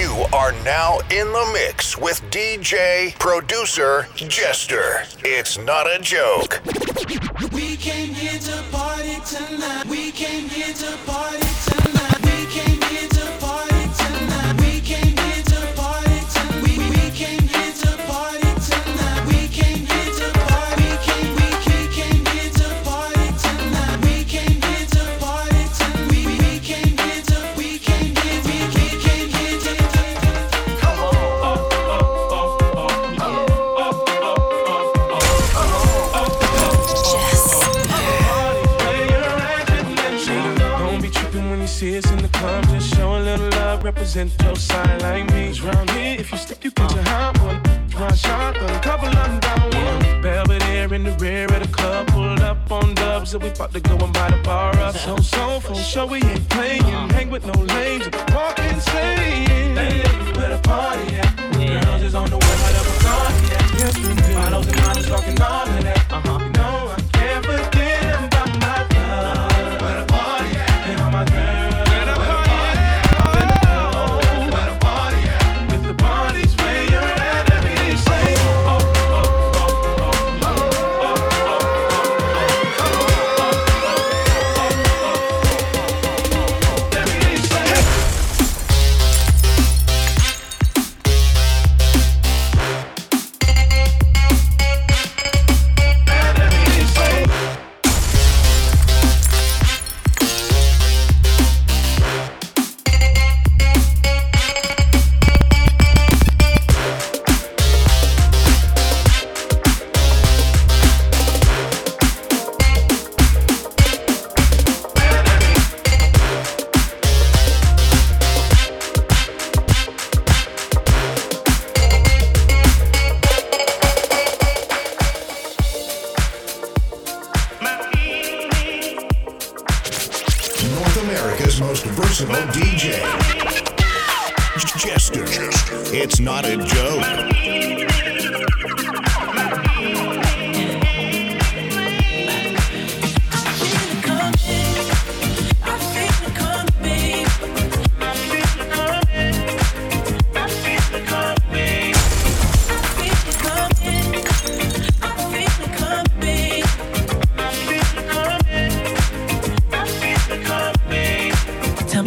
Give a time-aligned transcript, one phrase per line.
[0.00, 5.02] You are now in the mix with DJ, producer, Jester.
[5.22, 6.62] It's not a joke.
[7.52, 9.84] We came here to party tonight.
[9.84, 11.99] We came here to party tonight.
[44.16, 45.52] Represent your side like me.
[45.60, 47.60] Round here, if you step, you get your hot one.
[48.00, 50.22] One shot, a couple of down one.
[50.22, 53.80] Belvedere in the rear of the club, pulled up on dubs, and we about to
[53.80, 54.96] go and buy the bar up.
[54.96, 56.82] So, so, for sure, we ain't playing.
[57.10, 59.76] Hang with no lames, walk insane.
[59.78, 60.02] Hey,
[60.36, 61.36] where the party at?
[61.52, 63.78] Girls is on the way, but up a at.
[63.78, 64.34] Yes, we do.
[64.34, 65.34] Bottles and models talking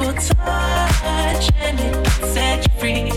[0.00, 3.12] simple touch and it set you free.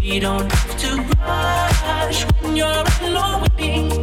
[0.00, 4.01] We don't have to rush when you're alone with me.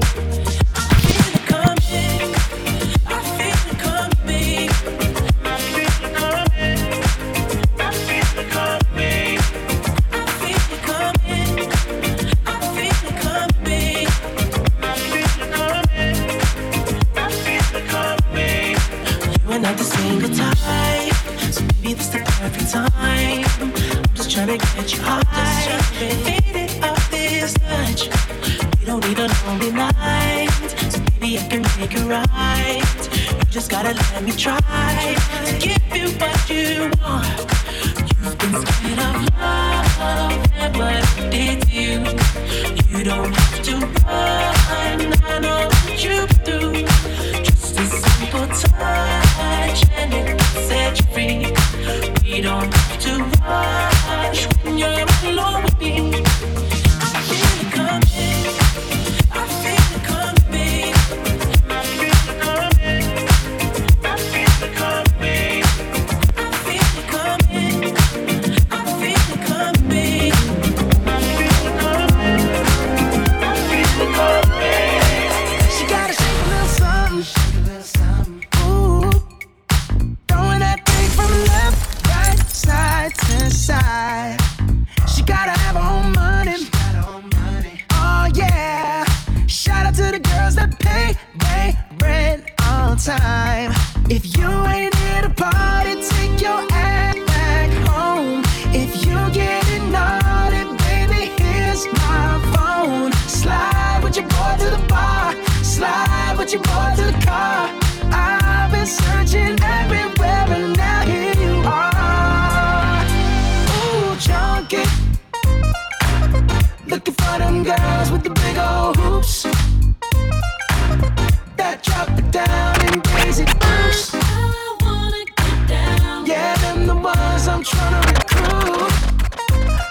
[127.50, 128.94] I'm trying to recruit.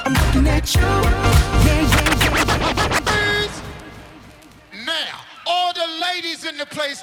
[0.07, 0.81] I'm looking at you.
[0.81, 3.51] Yeah, yeah, yeah.
[4.87, 7.03] Now, all the ladies in the place.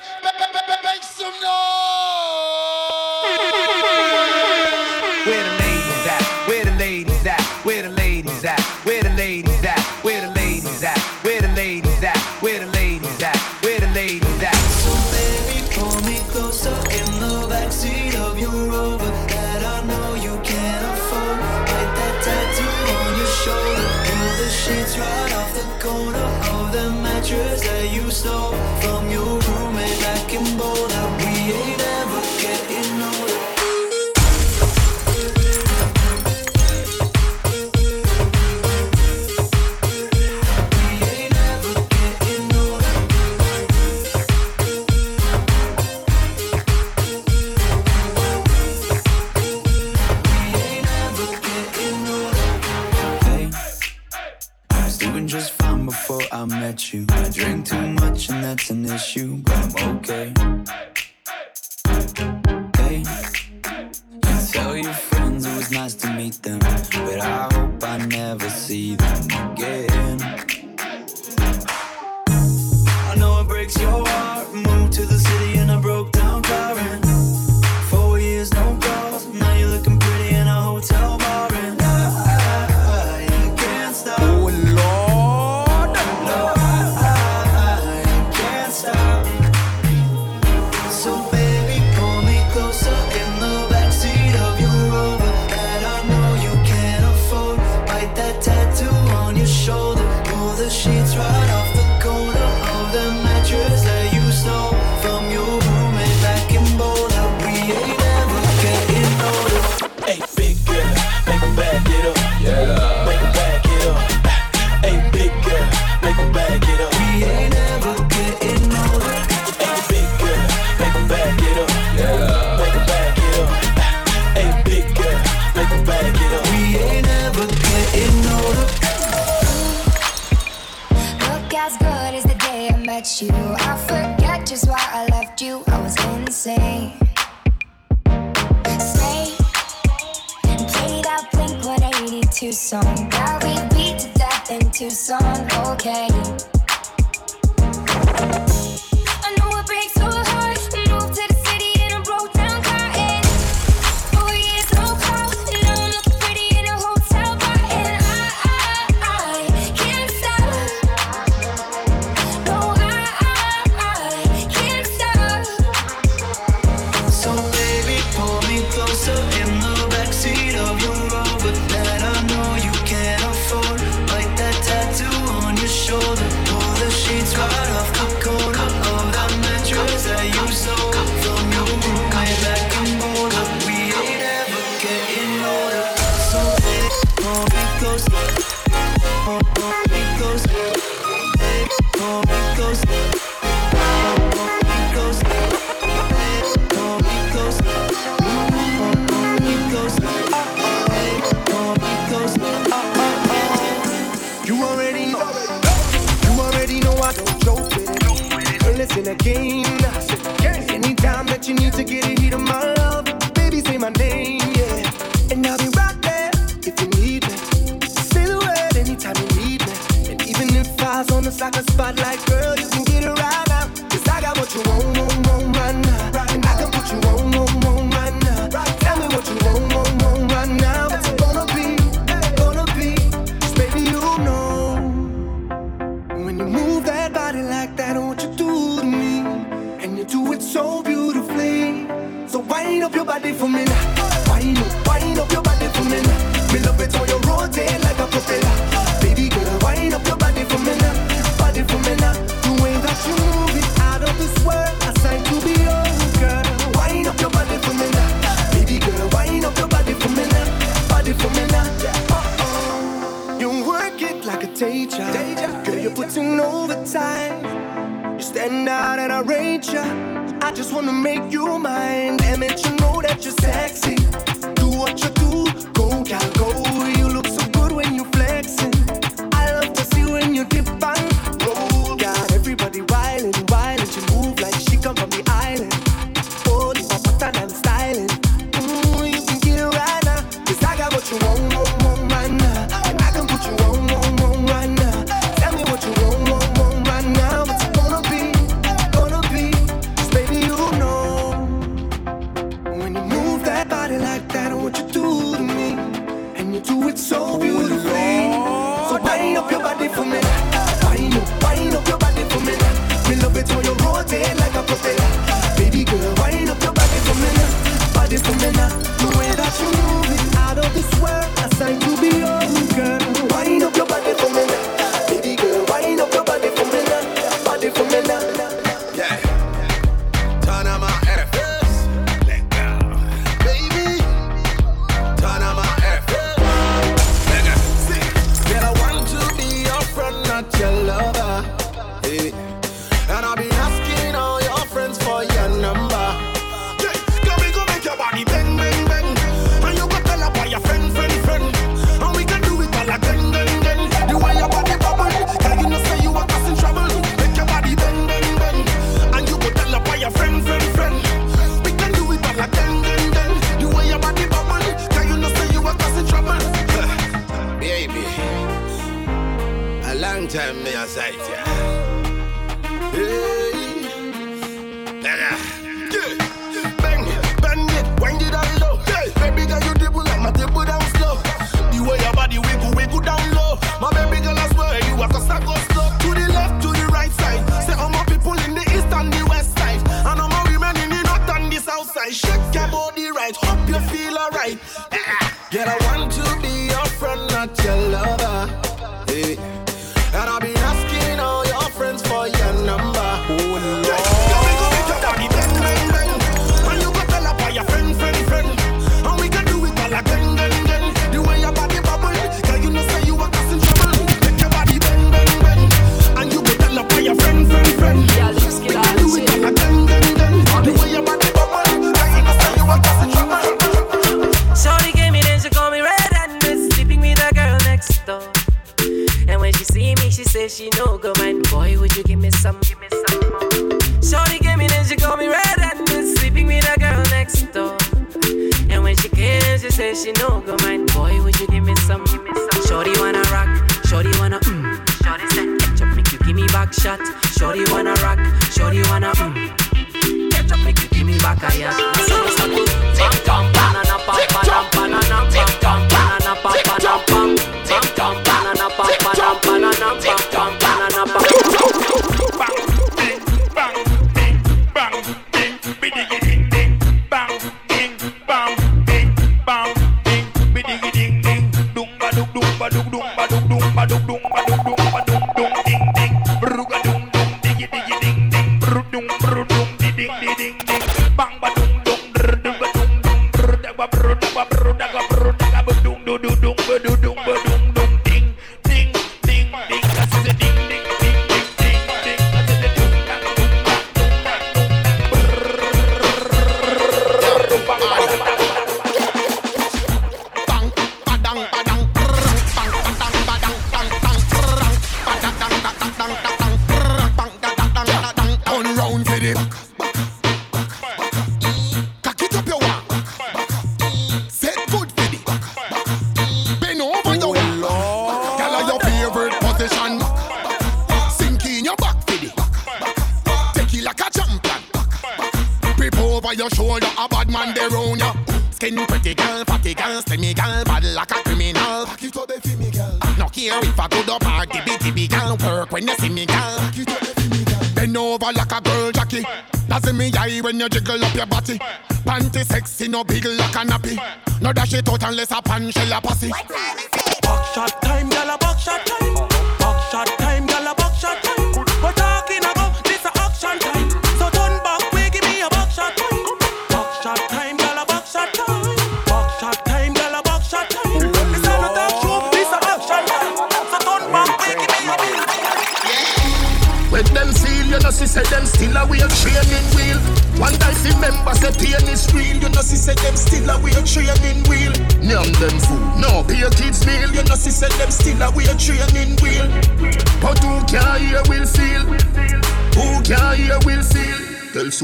[544.75, 546.31] it out and let's a pan shell a pussy.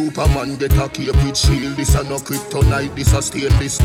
[0.02, 1.78] Superman get a cape with shield.
[1.78, 3.80] This a no kryptonite, this a stainless.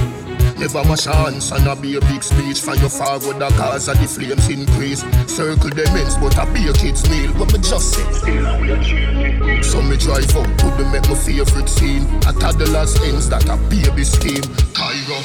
[0.57, 4.01] Never wash hands and a be a big speech for your forward the cause of
[4.01, 5.05] the flames increase.
[5.29, 7.31] Circle the ends, but a be a kid's meal.
[7.37, 8.13] What me just say?
[8.13, 9.63] still and we a chill.
[9.63, 12.09] So me drive up to the make my favorite scene.
[12.25, 14.49] A toddler's ends that a baby scheme.
[14.73, 15.21] Tyro.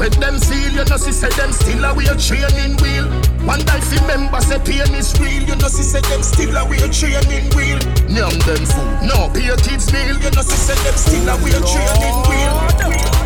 [0.00, 3.27] When them seal, you know, see, say them still a we a training wheel.
[3.46, 5.42] One time fi member say pain is real.
[5.42, 7.78] You know see say them still a wheel training wheel.
[8.10, 8.90] Nyam them fool.
[9.06, 10.16] no pay kids meal.
[10.18, 12.54] You know see say them still a wheel training wheel.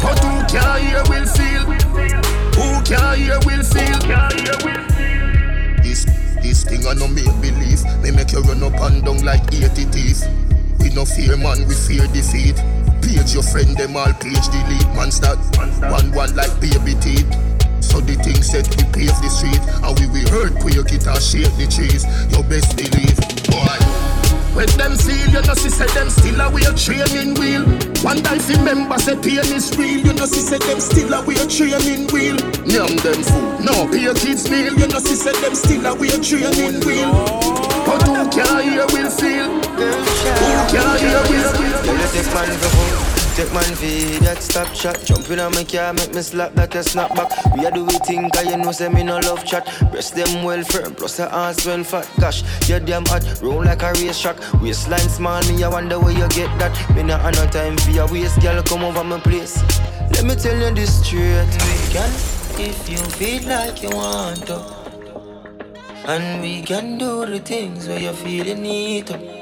[0.02, 1.64] But who can hear will feel?
[2.59, 3.99] Who can hear will feel?
[5.83, 6.04] This,
[6.42, 7.83] this thing I no make believe.
[8.02, 10.28] Me make you run up and down like 80 teeth.
[10.78, 12.57] We no fear man, we fear defeat.
[13.02, 14.88] Page your friend, them all page delete.
[14.95, 15.38] Man start,
[15.90, 17.26] one one like baby teeth.
[17.92, 20.25] So the thing said we pave the street And we will
[20.64, 23.20] quick it and shake the trees You best believe,
[23.52, 23.76] boy
[24.52, 27.64] when them feel, you know, she said them still a way training wheel.
[28.04, 31.25] One time if remember say pain is real, you know, she said them still a
[31.25, 32.37] way training wheel.
[32.68, 35.94] Nyam them food, no pay your kids meal, you know, she said them still a
[35.96, 37.11] way training wheel.
[37.88, 39.49] But who can hear will feel?
[39.49, 43.12] Who can hear will feel?
[43.35, 45.03] Take man feed that stop chat.
[45.07, 47.95] Jumping on my car make me slap that a snap back We a do we
[48.05, 49.65] think cause you know say me no love chat.
[49.91, 52.07] Breast them well firm plus the ass well fat.
[52.21, 54.37] Gosh, you damn hot, roll like a race track.
[54.61, 56.77] Waistline small, me I wonder where you get that.
[56.95, 59.57] Me not have no time for your waist, girl come over my place.
[60.12, 61.49] Let me tell you this straight.
[61.65, 62.12] We can,
[62.61, 64.83] if you feel like you want to.
[66.05, 69.41] And we can do the things where you feel you need to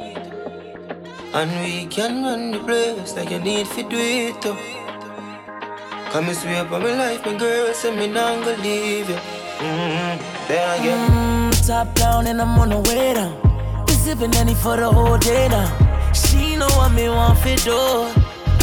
[1.33, 4.57] and we can run the place like you need to do it too.
[6.11, 9.15] Come and swear by my life, my girl, say me not gonna leave you.
[9.15, 10.49] Mm-hmm.
[10.49, 11.11] Then again.
[11.53, 13.35] Mm, top down and I'm on the way down.
[13.87, 16.13] We sipping any for the whole day now.
[16.13, 17.79] She know what me want for do.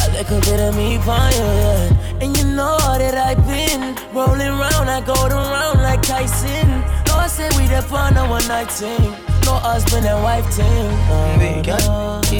[0.00, 2.20] I like a bit of me fire, yeah.
[2.20, 6.68] And you know that I've been rolling round, I go around like Tyson.
[7.06, 10.90] No, I say we the fun of one night thing no husband and wife thing.
[11.40, 11.80] we can,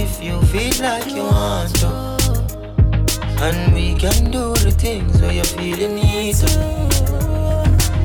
[0.03, 1.88] if you feel like you want to.
[3.47, 6.51] And we can do the things where you feel you need to.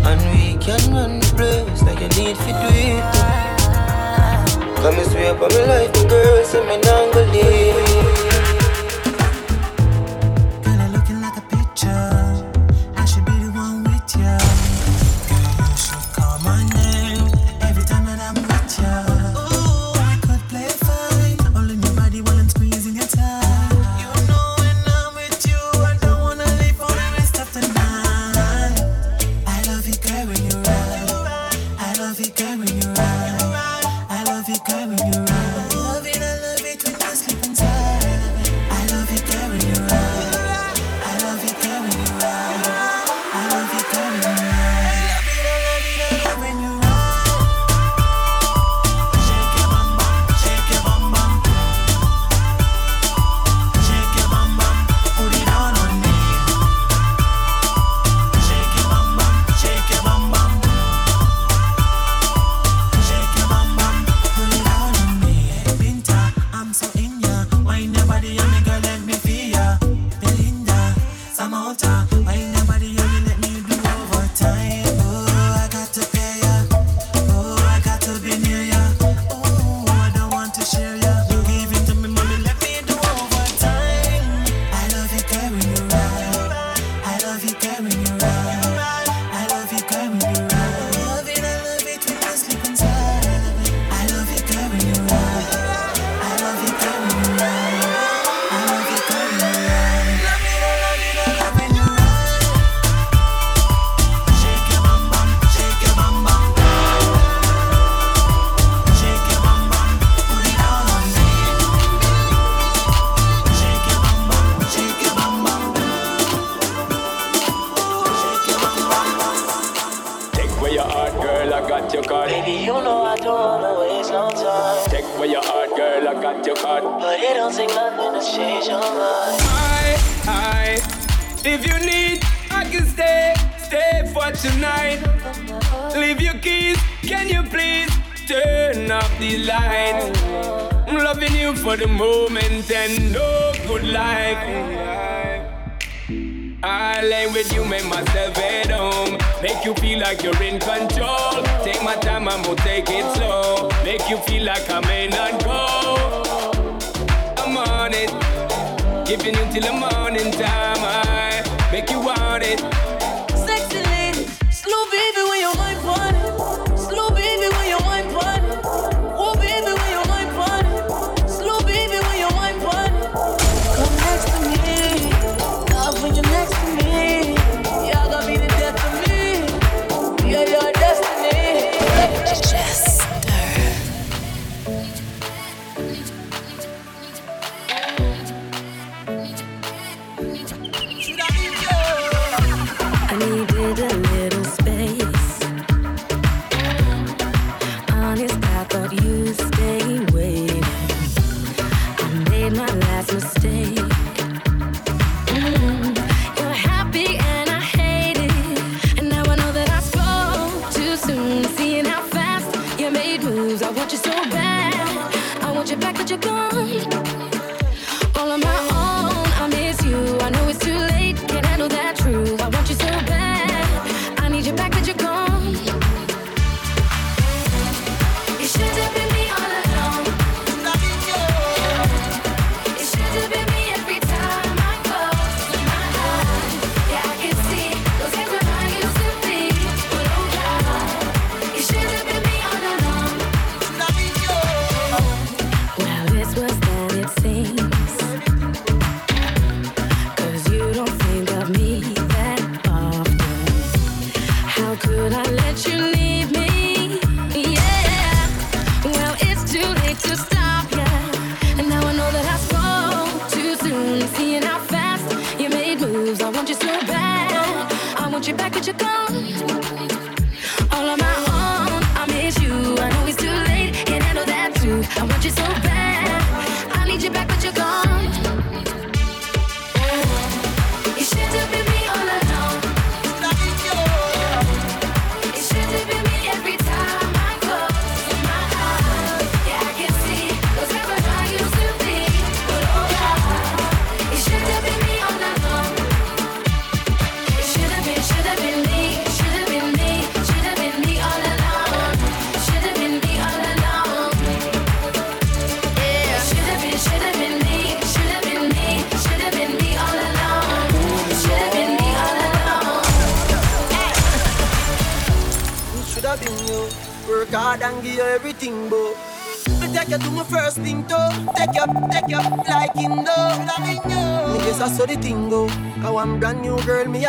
[0.09, 3.05] And we can run the place like you need to do it.
[4.81, 8.22] Come and sweep up my life, my girl, say me not gonna leave.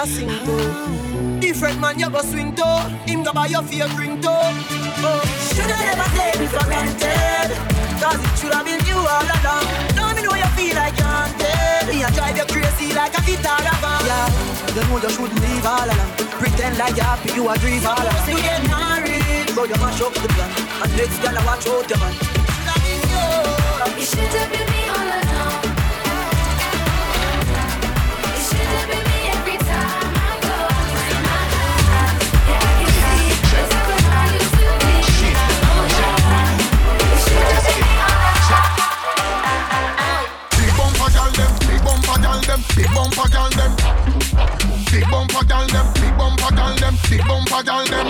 [0.05, 1.41] A sing to.
[1.41, 2.67] Different man you go swing to.
[3.07, 4.29] Him go buy your favorite ring to.
[4.29, 5.21] Oh,
[5.55, 7.51] shoulda never take me for granted.
[8.01, 9.65] Cause it should have been you all along.
[9.97, 11.89] Now me know you feel like you're haunted.
[11.89, 14.05] Me a drive you crazy like a guitar avant.
[14.05, 14.29] Yeah,
[14.77, 16.11] you know you shouldn't leave all along.
[16.37, 18.29] Pretend like you're happy, you a dream all along.
[18.29, 20.51] You get married, but you mash up the plan.
[20.85, 22.15] And next girl I watch out your man.
[23.97, 24.84] You should have been me
[43.15, 43.73] bumper gal them.
[44.91, 48.07] Big bumper gal them, big bumper gal them, big bumper gal them.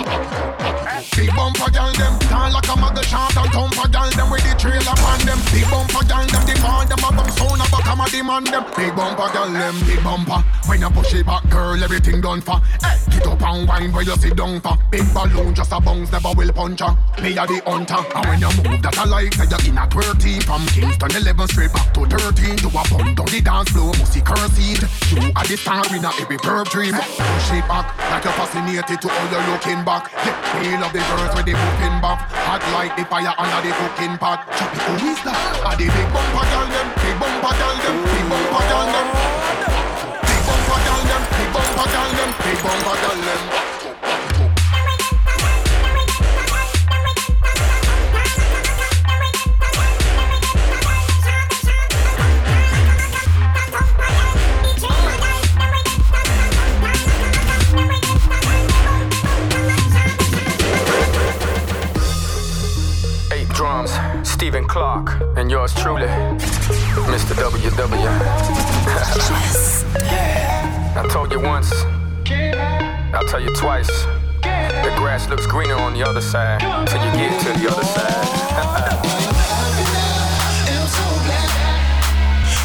[1.15, 4.55] Big bumper gal them, down like a mother shot and thumper gal them with the
[4.57, 5.39] trailer on them.
[5.51, 8.65] Big bumper gal them, demand them a bum sound a back a demand them.
[8.75, 10.43] Big bumper gal them, big bumper.
[10.65, 12.59] When you push it back, girl, everything done for.
[12.81, 14.77] Hey, get up and wine where you sit down for.
[14.91, 16.91] Big balloon just a bounce, never will puncher.
[17.21, 19.85] Me a the hunter, and when you move that I like, say you in a
[19.89, 22.57] 13 from Kingston 11 straight back to 13.
[22.61, 24.81] You a bum down the dance floor, must see curse it.
[25.11, 26.93] You are the star in a every perp dream.
[26.93, 30.11] Push it back, like you're fascinated to all you're looking back.
[30.13, 32.19] Yeah, we love the girls with the moving back.
[32.45, 34.45] Hot like the fire under the cooking pot.
[34.53, 35.37] Chupi, who is that?
[35.65, 36.87] Are the big bumper girl them?
[37.01, 37.95] Big bumper girl them?
[38.05, 39.14] Big bumper girl them?
[42.25, 42.35] Them?
[42.43, 43.41] Big bumper girl them?
[63.31, 63.91] Eight drums,
[64.23, 66.07] Stephen Clark, and yours truly,
[67.07, 67.35] Mr.
[67.35, 68.09] WW.
[70.97, 71.71] I told you once,
[73.15, 73.87] I'll tell you twice.
[74.41, 78.25] The grass looks greener on the other side till you get to the other side.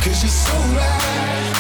[0.03, 1.55] Cause you're so right.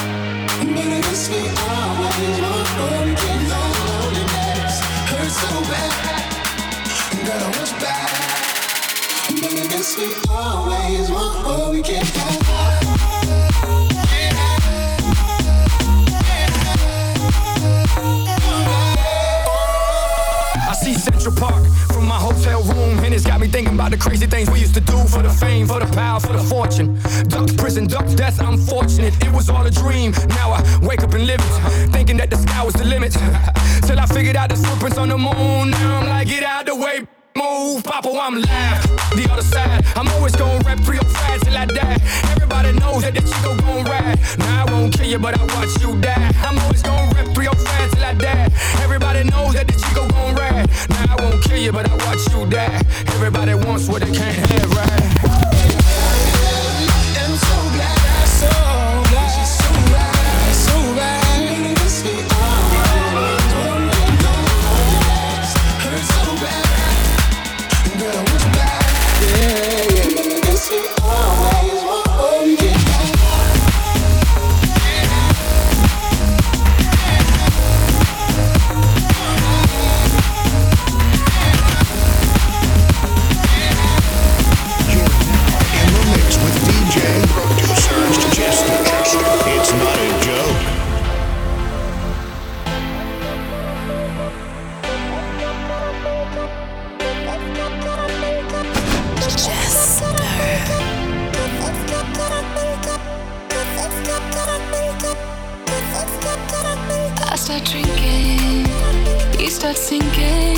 [0.59, 4.81] But it makes me always more to get loneliness.
[5.09, 5.93] Hurts so bad,
[7.13, 8.11] I was bad.
[9.29, 12.40] But it makes me always more we can't have.
[21.31, 24.51] Central Park from my hotel room, and it's got me thinking about the crazy things
[24.51, 26.99] we used to do for the fame, for the power, for the fortune.
[27.29, 29.15] Ducked prison, ducked death, I'm fortunate.
[29.25, 30.13] It was all a dream.
[30.29, 33.13] Now I wake up and live it, thinking that the sky was the limit.
[33.87, 35.71] Till I figured out the footprints on the moon.
[35.71, 37.20] Now I'm like, get out the way.
[37.41, 38.83] Move, Papa, I'm live.
[39.17, 41.99] The other side, I'm always gonna rap for your pride till I die.
[42.33, 44.19] Everybody knows that the chico gon' ride.
[44.39, 46.31] Now I won't kill you, but I watch you die.
[46.47, 48.49] I'm always gonna rap for your pride till I die.
[48.85, 50.69] Everybody knows that the chico gon' ride.
[50.91, 52.81] Now I won't kill you, but I watch you die.
[53.17, 55.80] Everybody wants what they can't have, right?
[107.51, 108.65] Start drinking,
[109.41, 110.57] you start sinking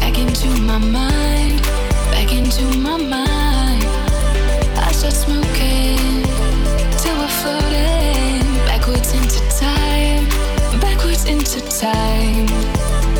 [0.00, 1.62] back into my mind,
[2.10, 3.84] back into my mind.
[4.76, 6.24] I start smoking
[6.98, 10.24] till we're floating backwards into time,
[10.80, 12.48] backwards into time.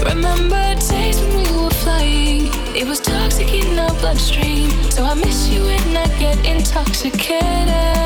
[0.04, 4.68] Remember days when we were flying, it was toxic in our bloodstream.
[4.90, 8.01] So I miss you and I get intoxicated.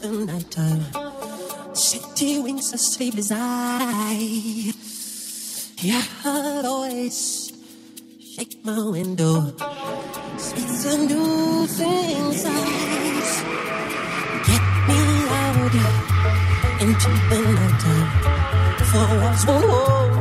[0.00, 1.74] the nighttime.
[1.74, 4.72] City wings are safe as I.
[5.78, 7.52] Yeah, always
[8.18, 9.52] shake my window.
[10.38, 12.44] See some new things.
[14.48, 15.00] Get me
[15.44, 15.74] out
[16.80, 18.10] into the nighttime.
[19.46, 20.19] won't hold.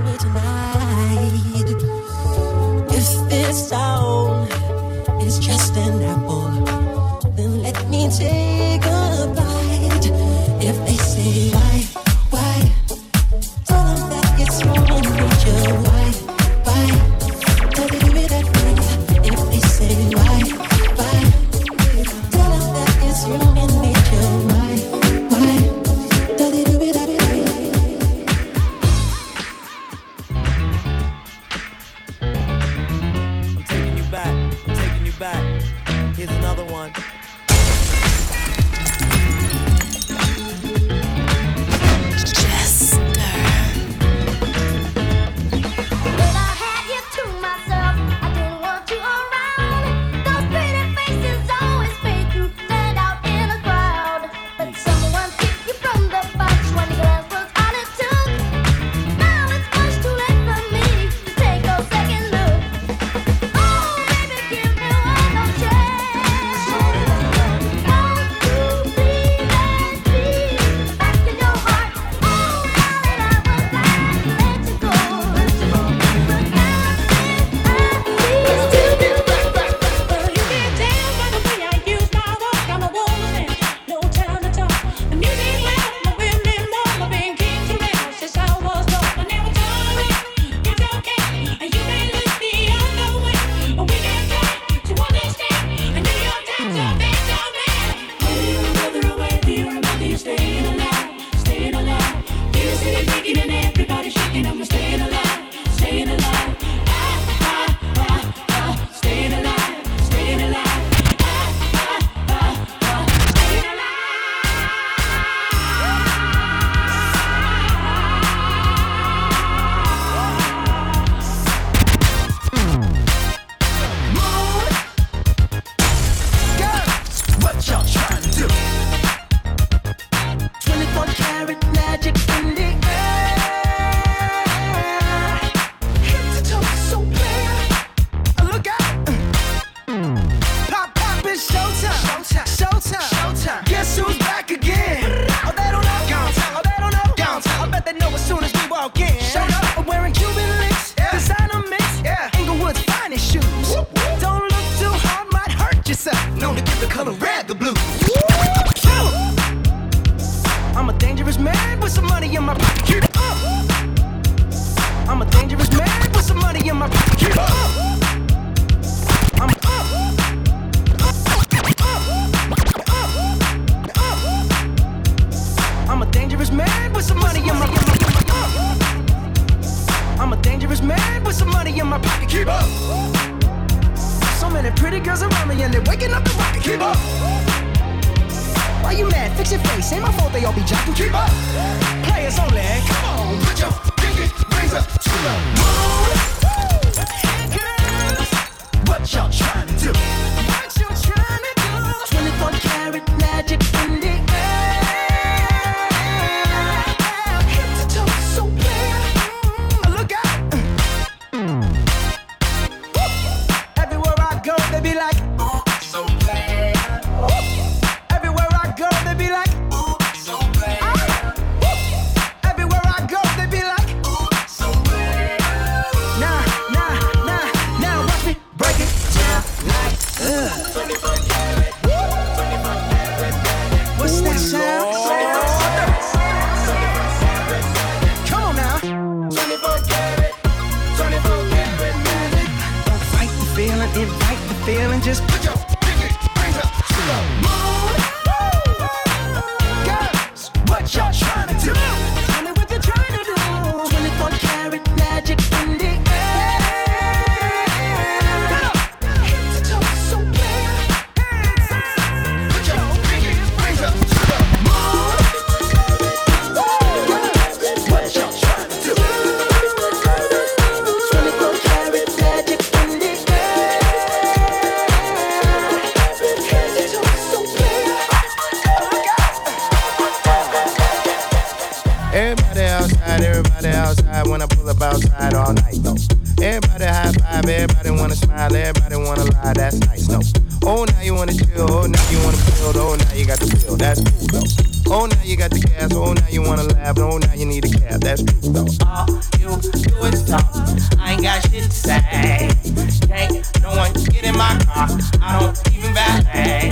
[304.67, 306.71] I don't even valet.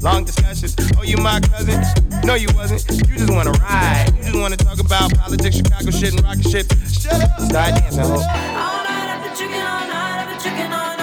[0.00, 0.76] Long discussions.
[0.98, 1.82] Oh, you my cousin?
[2.24, 2.84] No, you wasn't.
[3.08, 4.12] You just wanna ride.
[4.16, 6.72] You just wanna talk about politics, Chicago shit, and rocket shit.
[6.88, 7.40] Shut up.
[7.40, 8.20] Start dancing, ho.
[9.38, 10.99] You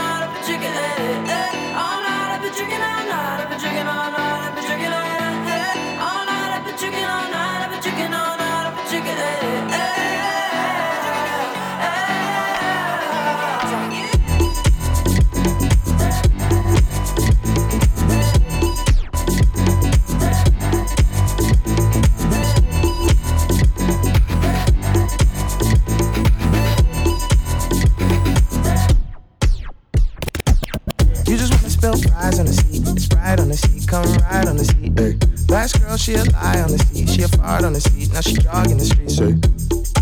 [35.98, 38.36] Girl, she a lie on the seat, she a fart on the seat, now she
[38.36, 39.20] jogging the streets.
[39.20, 39.34] Ay.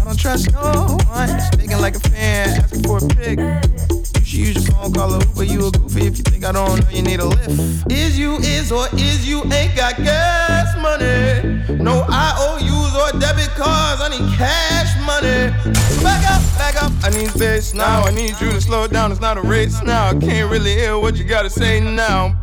[0.01, 3.39] I don't trust no one, thinking like a fan, asking for a pic.
[3.39, 6.51] You should use your phone, call a Uber, you a goofy if you think I
[6.51, 7.89] don't know you need a lift.
[7.89, 11.63] Is you is or is you ain't got gas money?
[11.81, 15.55] No IOUs or debit cards, I need cash money.
[16.03, 18.03] Back up, back up, I need space now.
[18.03, 20.09] I need you to slow down, it's not a race now.
[20.09, 22.35] I can't really hear what you gotta say now.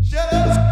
[0.00, 0.71] Shut up.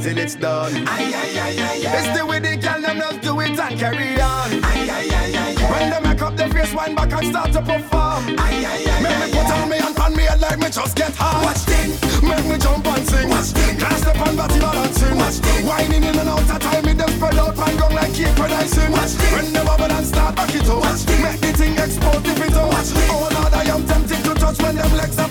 [0.00, 0.72] Until it's done.
[0.88, 1.98] Aye, aye, aye, aye, aye.
[2.00, 4.48] It's the way the girl them just do it and carry on.
[4.64, 5.70] Aye, aye, aye, aye, aye.
[5.70, 8.24] When they make up their face, wind back and start to perform.
[8.40, 10.96] Aye, aye, aye, Make me put on me and pan me head like me just
[10.96, 11.44] get hard.
[11.44, 11.90] Watch thing.
[12.24, 13.28] Make me jump and sing.
[13.28, 13.76] Watch thing.
[13.76, 15.16] Can't step on body balancing.
[15.20, 15.66] Watch thing.
[15.68, 18.52] Whining in and out of time, me them spread out and gong like cake when
[18.56, 18.92] I sing.
[18.92, 19.32] Watch thing.
[19.36, 20.80] When they bubble and start back it up.
[20.80, 21.20] Watch thing.
[21.20, 22.72] Make the thing explode if it out.
[22.72, 23.10] Watch thing.
[23.12, 25.29] Oh Lord, I am tempted to touch when them legs apart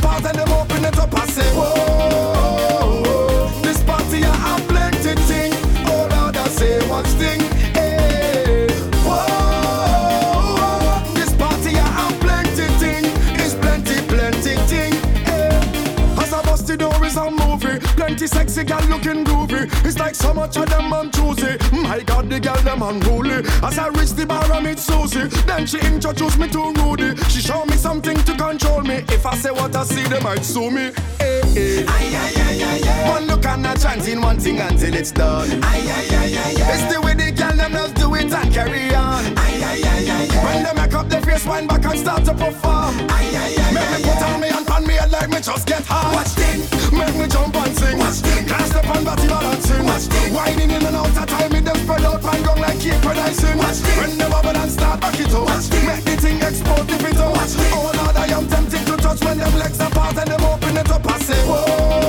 [18.19, 19.63] Plenty sexy gal looking groovy.
[19.85, 21.55] It's like so much of them I'm choosy.
[21.71, 23.47] My God, the gal them unruly.
[23.63, 25.27] As I reach the bar, I meet Susie.
[25.47, 27.15] Then she introduced me to Rudy.
[27.29, 29.05] She show me something to control me.
[29.07, 30.91] If I say what I see, they might sue me.
[30.91, 31.53] Eh, eh.
[31.53, 31.85] Hey, hey.
[31.87, 33.09] Aye, aye, aye, aye, aye.
[33.09, 35.49] One look and a chanting one thing until it's done.
[35.63, 36.73] Aye, aye, aye, aye, aye.
[36.75, 39.23] It's the way the gal them just do it and carry on.
[39.23, 40.43] Aye, aye, aye, aye, aye.
[40.43, 42.99] When they make up their face, wind back and start to perform.
[42.99, 44.97] Aye, aye, aye, Make me put on me and pan me
[45.29, 46.15] like me just get hard.
[46.15, 46.59] Watch thing.
[46.97, 47.97] Make me jump and sing.
[47.97, 48.45] Watch thing.
[48.47, 49.85] Can't step on body balancing.
[49.85, 50.33] Watch thing.
[50.33, 53.29] Whining in and out of time, me them spread out and gong like when I.
[53.29, 53.97] Watch thing.
[53.99, 55.45] When they bubble and start back it up.
[55.45, 55.85] Watch thing.
[55.85, 57.33] Make the thing explode if it out.
[57.33, 57.73] Watch thing.
[57.73, 60.91] Oh Lord, I am tempted to touch when them legs apart and them open it
[60.91, 61.05] up.
[61.05, 62.08] I say, whoa,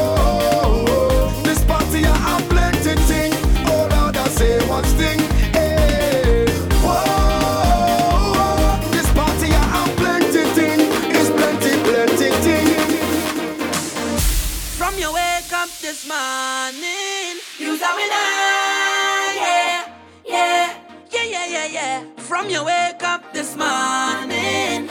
[22.30, 24.88] From your wake up this morning,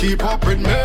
[0.00, 0.79] keep up with me.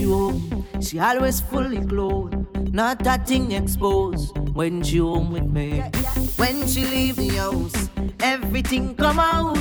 [0.00, 2.34] she home, she always fully clothed,
[2.72, 4.36] not that thing exposed.
[4.54, 5.80] When she home with me,
[6.36, 7.90] when she leave the house,
[8.20, 9.58] everything come out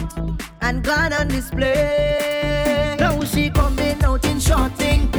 [0.62, 2.96] and gone on display.
[3.00, 5.19] Now she coming out in shorting.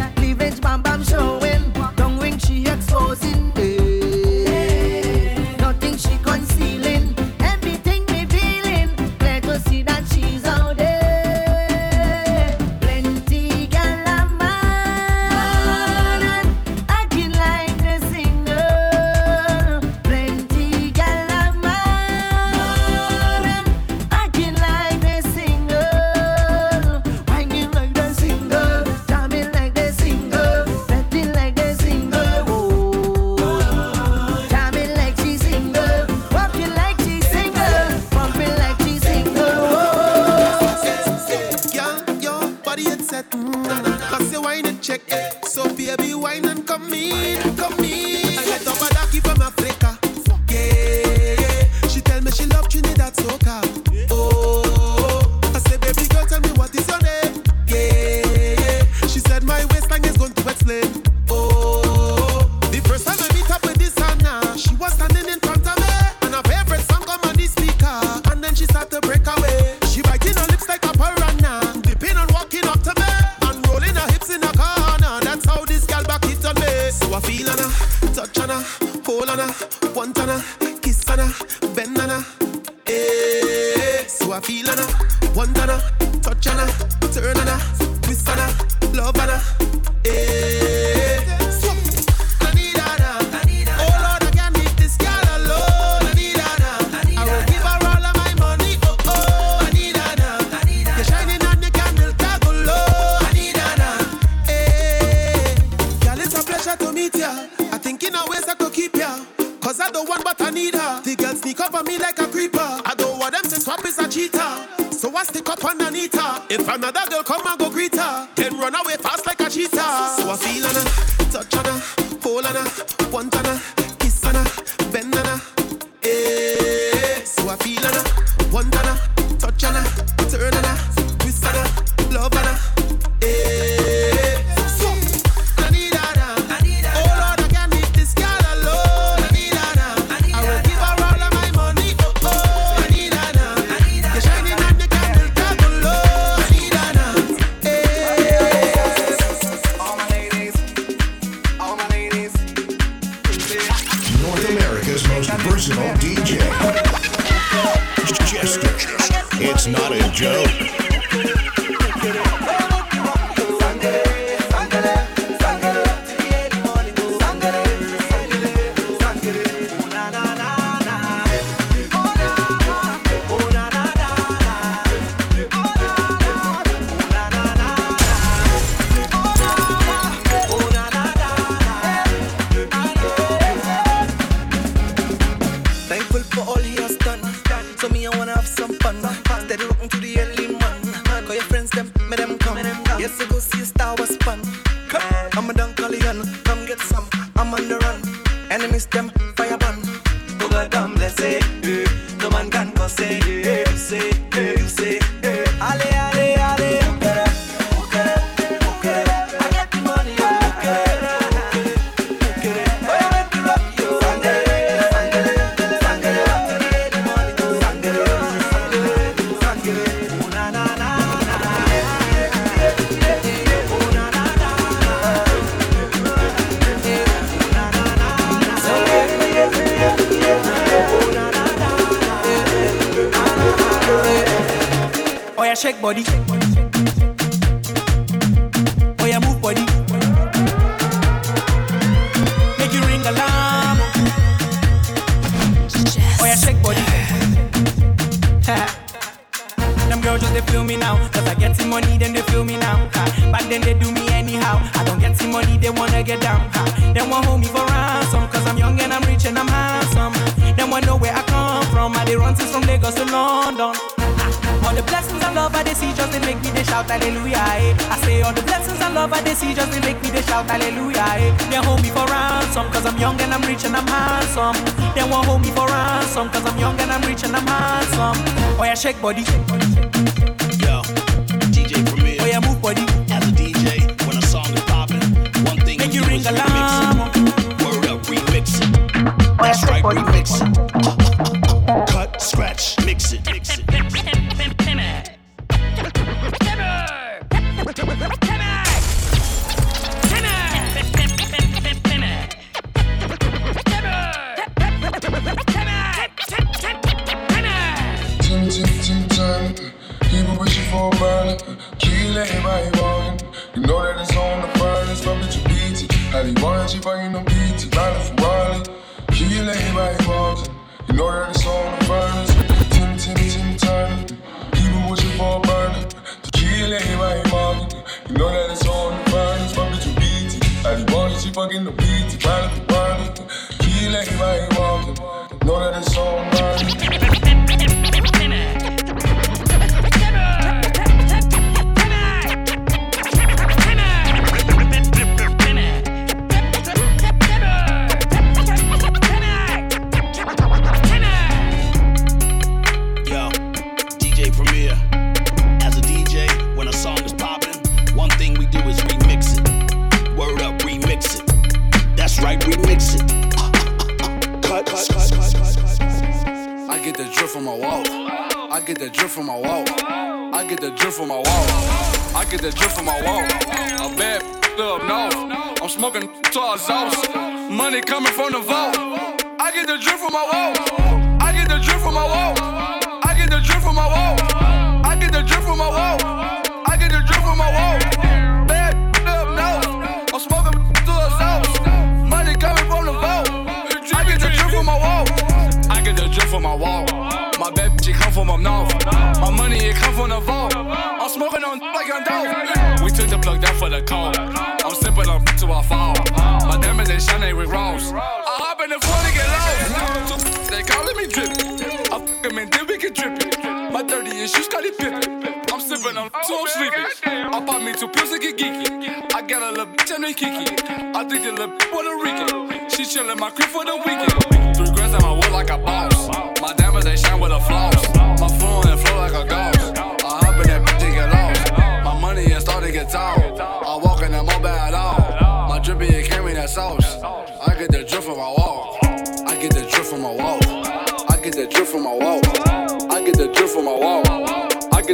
[117.40, 120.16] love man go greet her, then run away fast like a cheetah.
[120.16, 123.79] So I feel on her, touch on her, pull on her, want on her.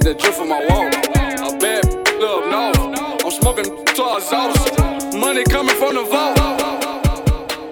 [0.07, 0.87] I get the drip from my wall.
[0.87, 1.85] A bad
[2.23, 3.25] up north.
[3.25, 5.15] I'm smoking to our sauce.
[5.17, 6.39] Money coming from the vault.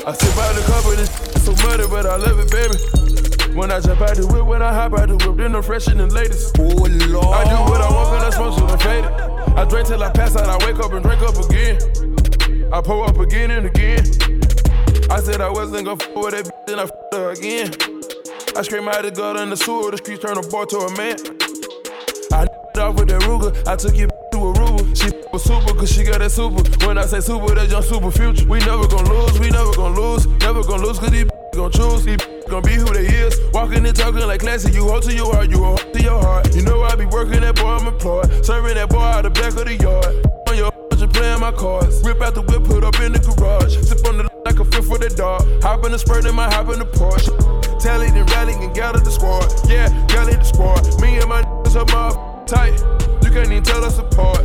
[0.05, 1.14] I sit by the cup of this
[1.45, 3.55] so muddy, but I love it, baby.
[3.55, 5.87] When I jump out the whip, when I hop out the whip, then I'm fresh
[5.87, 6.59] and the latest.
[6.59, 7.37] Oh Lord.
[7.37, 9.12] I do what I want, cause I smoke till I'm faded.
[9.57, 11.78] I drink till I pass out, I wake up and drink up again.
[12.72, 14.03] I pull up again and again.
[15.09, 17.70] I said I wasn't gonna f with that bitch, and I f her again.
[18.57, 20.97] I scream out the gut in the sewer, the streets turn a boy to a
[20.97, 21.44] man.
[22.85, 24.85] Off with that Ruger, I took you to a Aruba.
[24.93, 26.61] She was super, cause she got that super.
[26.85, 28.45] When I say super, that's your super future.
[28.45, 31.24] We never gon' lose, we never gon' lose, never gon' lose, cause these
[31.55, 32.05] gon' choose.
[32.05, 33.41] These gon' be who they is.
[33.55, 36.55] Walking and talking like classy, you hold to your heart, you hold to your heart.
[36.55, 38.28] You know I be working that boy, I'm employed.
[38.45, 40.12] Serving that boy out the back of the yard.
[40.53, 42.05] On your just playing my cards.
[42.05, 43.80] Rip out the whip, put up in the garage.
[43.80, 45.41] Sip on the like a fifth for the dog.
[45.62, 47.32] Hop in the spurt, and my hop in the Porsche.
[47.80, 49.49] Tally then rally and gather the squad.
[49.72, 50.85] Yeah, gather the squad.
[51.01, 52.79] Me and my are my tight.
[53.23, 54.45] You can't even tell us apart.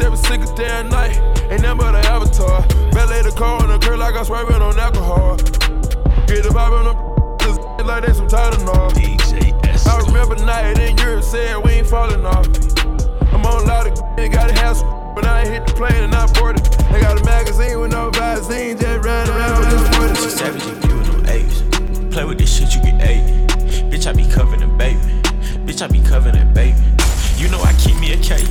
[0.00, 1.16] Every single day and night,
[1.50, 2.62] ain't nothing but an avatar.
[2.92, 5.36] Valet the car on the curb like I'm swerving on alcohol.
[6.26, 8.90] Get the vibe on the just like they some Tylenol.
[8.92, 9.52] DJ
[9.86, 12.46] I remember night in Europe saying we ain't falling off.
[13.32, 14.82] I'm on a lot of and got a house,
[15.14, 16.64] but I hit the plane and I boarded.
[16.90, 20.14] They got a magazine with no Vaseline, just riding around with this 40.
[20.30, 22.14] Savage and you them apes.
[22.14, 23.46] Play with this shit, you get eight.
[23.90, 25.00] Bitch, I be covered in baby.
[25.66, 26.78] Bitch, I be covered in baby.
[27.42, 28.46] You know I keep me a cake.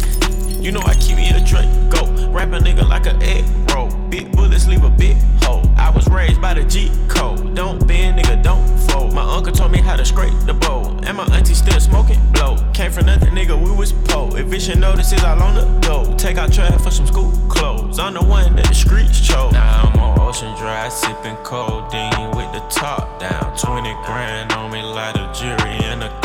[0.62, 1.72] You know I keep me a drink.
[1.90, 3.90] Go wrap a nigga like a egg roll.
[4.10, 5.64] Big bullets leave a big hole.
[5.78, 7.56] I was raised by the G code.
[7.56, 9.14] Don't bend, nigga, don't fold.
[9.14, 11.00] My uncle told me how to scrape the bowl.
[11.06, 12.58] And my auntie still smoking blow.
[12.74, 14.28] Came from nothing, nigga, we was po.
[14.36, 16.14] Eviction notices all on the door.
[16.18, 17.98] Take out trash for some school clothes.
[17.98, 19.54] I'm the one that the streets chose.
[19.54, 23.58] Now I'm on Ocean Drive, sipping codeine with the top down.
[23.58, 26.21] 20 grand on me, light a jury and a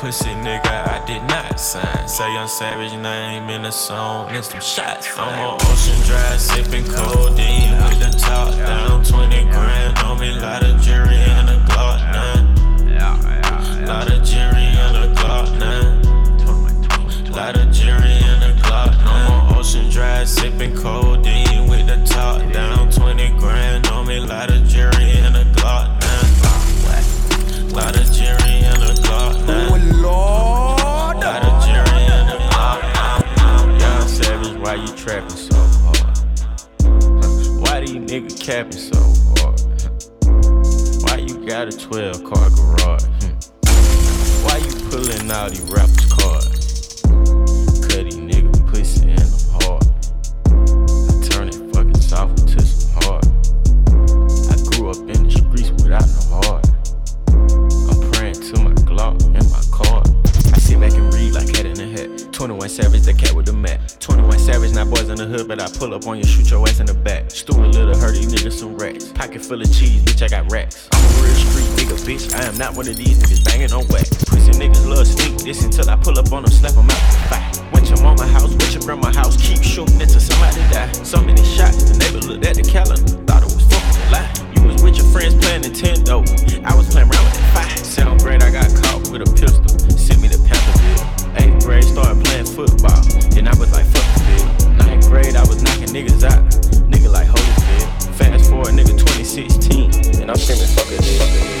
[0.00, 2.08] pussy nigga, I did not sign.
[2.08, 5.06] Say young savage name in the song, and some shots.
[5.18, 9.04] I'm on Ocean Drive, sipping codeine with the top down.
[9.04, 12.40] 20 grand on me, light a jury and a Glock now.
[13.86, 16.00] Lot of jury and a Glock now.
[17.30, 19.12] Lot of jury and a Glock now.
[19.12, 22.90] I'm on Ocean Drive, sipping codeine with the top down.
[22.90, 26.20] 20 grand on me, lot of jury and a Glock now.
[27.76, 28.09] Lot of
[35.10, 36.18] trapping so hard?
[37.60, 39.00] Why these niggas capping so
[39.34, 39.60] hard?
[41.02, 43.04] Why you got a 12 car garage?
[43.20, 43.34] Hmm.
[44.44, 46.59] Why you pulling out these rappers' cards?
[65.80, 67.30] pull up on you, shoot your ass in the back.
[67.30, 69.08] Stuart Little, hurt, these niggas some racks.
[69.16, 70.86] Pocket full of cheese, bitch, I got racks.
[70.92, 72.28] I'm a real street nigga, bitch.
[72.36, 74.12] I am not one of these niggas banging on wax.
[74.28, 77.00] Pussy niggas love sneak this until I pull up on them, slap them out.
[77.32, 77.40] Bye.
[77.72, 80.92] Went your mama house, went your grandma house, keep shooting until somebody die.
[81.00, 84.28] So many shots, the neighbor looked at the calendar, thought it was fucking lie.
[84.52, 86.20] You was with your friends playing Nintendo,
[86.60, 87.76] I was playing around with that fire.
[87.80, 89.64] Sound great, I got caught with a pistol,
[89.96, 91.40] sent me to Pantherville.
[91.40, 93.09] Eighth grade, started playing football
[95.90, 96.42] niggas out.
[96.88, 98.14] Nigga like Holyfield.
[98.14, 100.20] Fast forward, nigga 2016.
[100.22, 101.59] And I'm screaming, fuck it.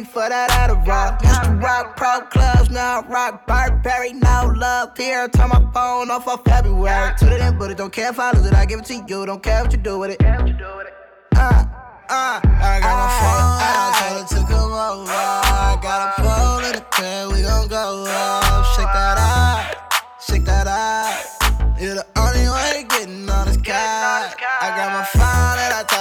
[0.00, 1.22] Me for that Adderall.
[1.22, 5.28] Used to rock pro clubs, now I rock Burberry, no love here.
[5.28, 7.12] Turn my phone off for February.
[7.18, 8.54] Put it in, but it don't care if I lose it.
[8.54, 10.22] I give it to you, don't care what you do with it.
[10.22, 11.64] Uh,
[12.08, 15.12] uh, I got my phone, I told her to come over.
[15.12, 18.66] I got a phone in the crib, we gon' go up.
[18.76, 21.40] Shake that out, shake that out.
[21.80, 24.34] You're the only one getting all this cash.
[24.60, 25.99] I got my phone and I told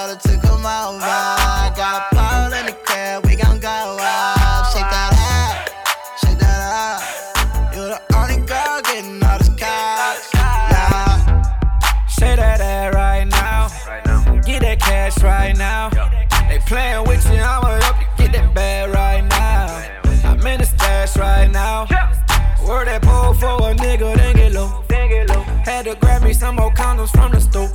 [27.12, 27.70] condoms from the store.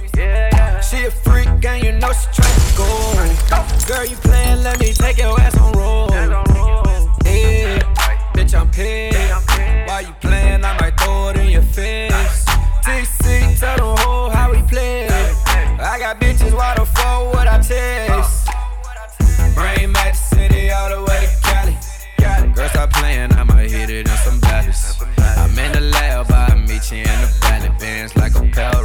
[0.83, 2.87] She a freak and you know she tryna go.
[3.87, 6.09] Girl, you playing, let me take your ass on roll.
[6.11, 7.79] Yeah,
[8.35, 9.19] bitch, I'm pissed.
[9.89, 10.65] Why you playing?
[10.65, 12.45] I might throw it in your face.
[12.85, 15.09] TC, tell the whole how we play.
[15.09, 18.45] I got bitches, why the fuck would I chase?
[19.55, 21.77] Brain back the city all the way to Cali.
[22.55, 24.97] Girl, stop playing, I might hit it in some valleys.
[25.19, 27.71] I'm in the lab, I meet you in the valley.
[27.79, 28.83] Bands like a pal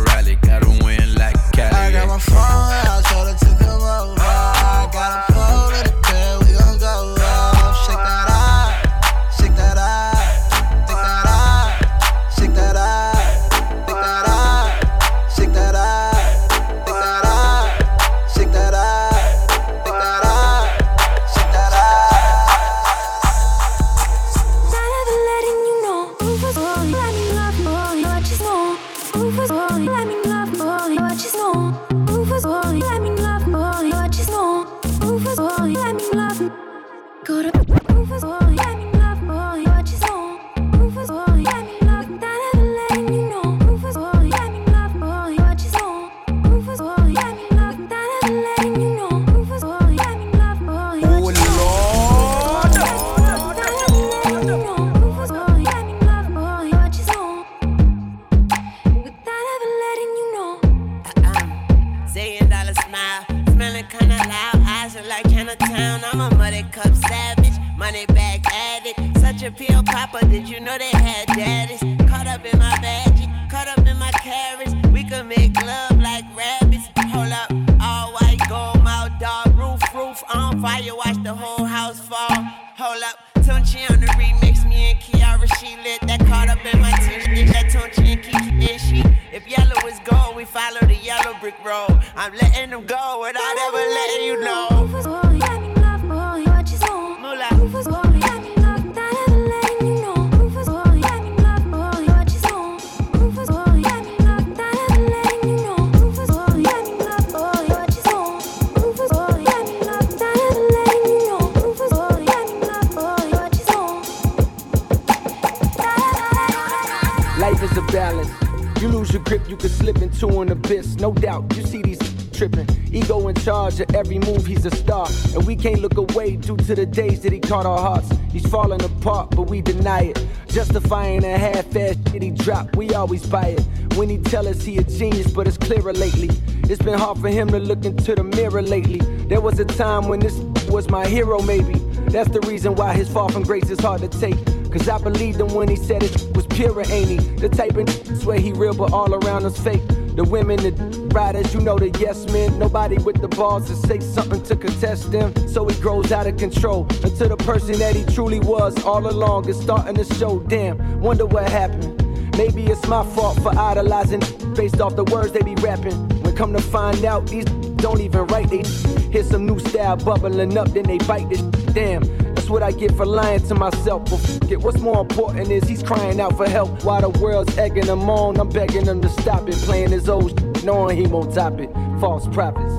[134.30, 136.30] tell us he a genius, but it's clearer lately.
[136.70, 139.00] It's been hard for him to look into the mirror lately.
[139.28, 140.38] There was a time when this
[140.70, 141.80] was my hero, maybe.
[142.10, 144.38] That's the reason why his fall from grace is hard to take.
[144.72, 147.18] Cause I believed him when he said it was pure, ain't he?
[147.38, 147.90] The type of
[148.22, 149.82] swear he real, but all around us fake.
[150.16, 150.72] The women, the
[151.12, 152.60] riders, you know the yes men.
[152.60, 155.34] Nobody with the balls to say something to contest them.
[155.48, 159.50] So he grows out of control until the person that he truly was all along
[159.50, 160.40] is starting to show.
[160.42, 161.99] Damn, wonder what happened.
[162.40, 164.22] Maybe it's my fault for idolizing
[164.56, 166.08] based off the words they be rapping.
[166.22, 168.50] When come to find out, these don't even write.
[168.50, 168.64] They
[169.12, 171.42] hear some new style bubbling up, then they bite this.
[171.74, 172.02] Damn,
[172.36, 174.10] that's what I get for lying to myself.
[174.10, 177.58] But fuck it, what's more important is he's crying out for help while the world's
[177.58, 178.40] egging him on.
[178.40, 181.70] I'm begging him to stop it, playing his old knowing he won't top it.
[182.00, 182.74] False prophets.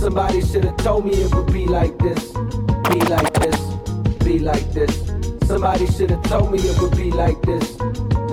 [0.00, 2.32] Somebody should have told me it would be like this,
[2.88, 3.60] be like this,
[4.24, 5.12] be like this.
[5.46, 7.76] Somebody should have told me it would be like this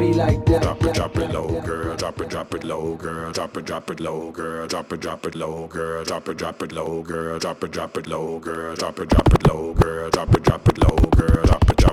[0.03, 0.61] be like that.
[0.61, 1.95] Drop it, drop it low, girl.
[1.95, 3.31] Drop it, drop it low, girl.
[3.31, 4.67] Drop it, drop it low, girl.
[4.67, 6.03] Drop it, drop it low, girl.
[6.03, 7.39] Drop it, drop it low, girl.
[7.39, 8.75] Drop it, drop it low, girl.
[8.75, 10.09] Drop it, drop it low, girl.
[10.09, 11.45] Drop it, drop it low, girl.
[11.45, 11.92] Drop it, drop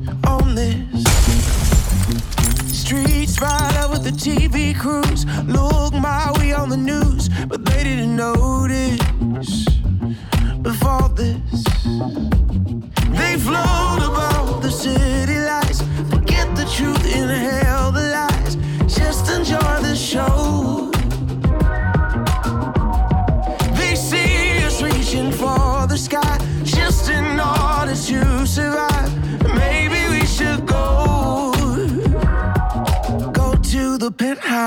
[0.25, 1.03] on this?
[2.67, 5.25] Streets right up with the TV crews.
[5.45, 8.99] Look my way on the news, but they didn't notice
[10.61, 11.63] before this.
[13.09, 18.55] They float about the city lights, forget the truth, inhale the lies.
[18.93, 20.91] Just enjoy the show.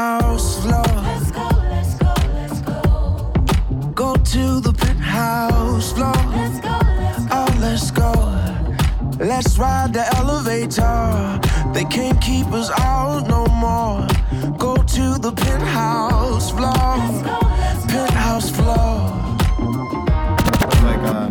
[0.05, 0.83] Penthouse floor.
[0.83, 3.33] Let's go, let's go, let's go.
[3.95, 6.13] Go to the penthouse floor.
[6.13, 7.39] Let's go, let's go.
[7.39, 8.13] Oh, let's go.
[9.19, 11.41] Let's ride the elevator.
[11.73, 14.07] They can't keep us out no more.
[14.59, 16.97] Go to the penthouse floor.
[17.89, 18.99] Penthouse floor.
[20.87, 21.31] Like, uh,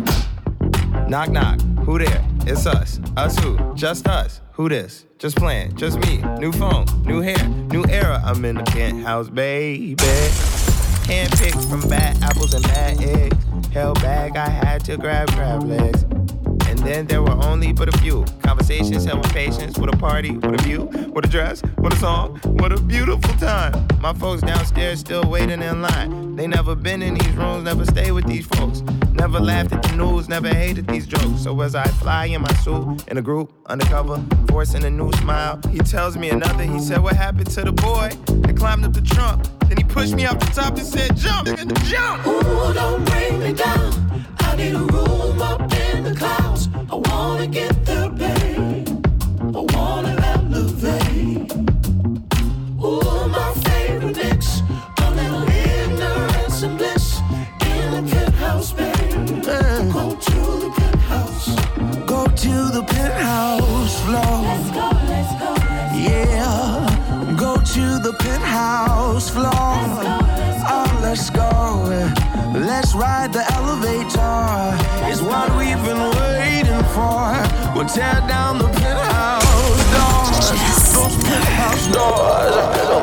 [1.08, 1.60] knock, knock.
[1.84, 2.24] Who there?
[2.46, 3.00] It's us.
[3.16, 3.74] Us who?
[3.74, 4.40] Just us.
[4.54, 5.04] Who this?
[5.18, 5.74] Just playing.
[5.74, 6.18] Just me.
[6.38, 6.86] New phone.
[7.02, 7.48] New hair.
[7.48, 8.22] New era.
[8.24, 9.96] I'm in the penthouse, baby.
[9.96, 13.36] Handpicked from bad apples and bad eggs.
[13.72, 16.04] Held back, I had to grab crab legs.
[16.84, 20.60] Then there were only but a few conversations held with patience, with a party, with
[20.60, 20.82] a view,
[21.14, 23.88] with a dress, with a song, what a beautiful time.
[24.00, 26.36] My folks downstairs still waiting in line.
[26.36, 28.82] They never been in these rooms, never stay with these folks.
[29.12, 31.42] Never laughed at the news, never hated these jokes.
[31.42, 35.58] So as I fly in my suit, in a group, undercover, forcing a new smile,
[35.70, 36.64] he tells me another.
[36.64, 39.42] He said, What happened to the boy that climbed up the trunk?
[39.68, 42.26] Then he pushed me off the top and said, Jump, nigga, jump!
[42.26, 44.26] Ooh, don't bring me down.
[44.40, 46.53] I need a room up in the clouds.
[46.94, 48.88] I wanna get there, babe.
[49.40, 51.14] I wanna elevate
[76.94, 77.26] for
[77.74, 80.46] will tear down the penthouse doors.
[80.94, 82.54] Those penthouse doors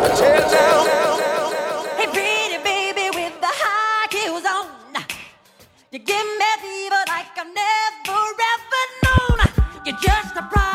[0.01, 0.83] will tear down.
[1.99, 4.67] Hey, pretty baby with the high heels on,
[5.91, 8.21] you give me fever like I've never
[8.53, 9.37] ever known.
[9.85, 10.70] You're just a problem.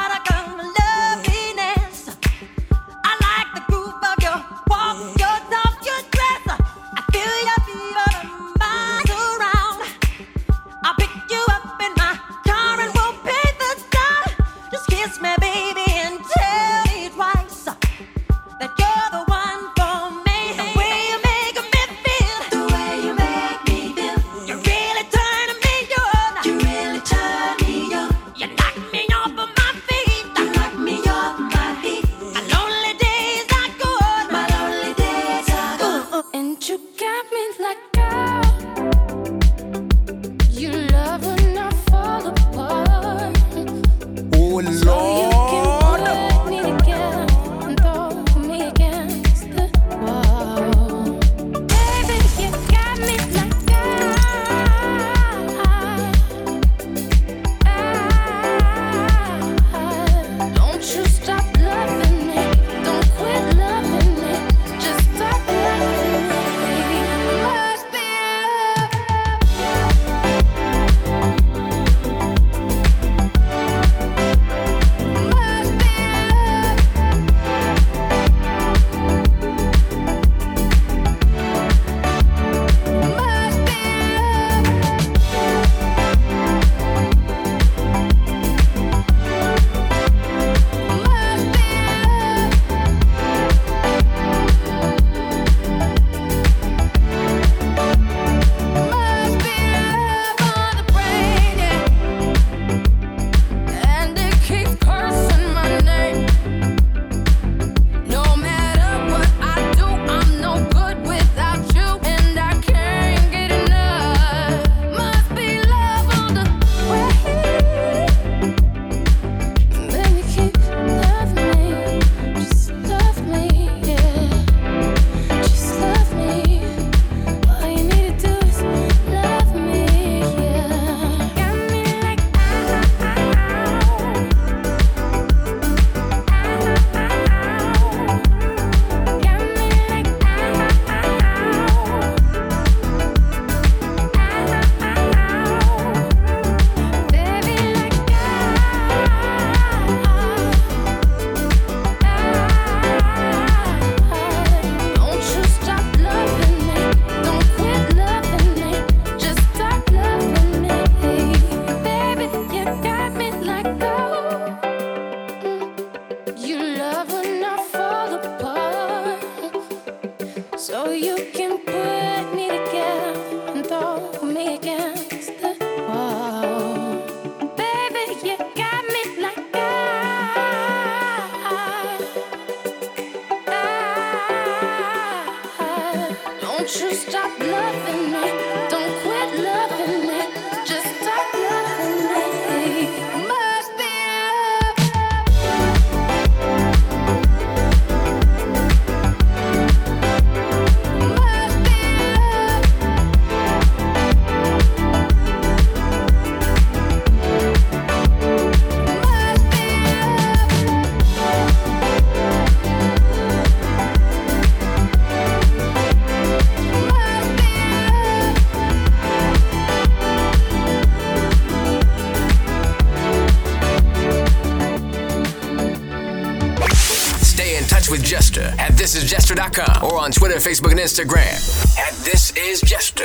[229.37, 231.37] jester.com or on Twitter, Facebook, and Instagram
[231.79, 233.05] at This Is Jester.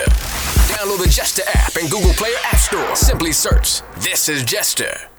[0.73, 2.95] Download the Jester app in Google Play or App Store.
[2.95, 5.10] Simply search This Is Jester.